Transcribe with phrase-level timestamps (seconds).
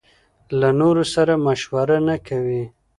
[0.59, 2.63] له نورو سره مشوره نکوي.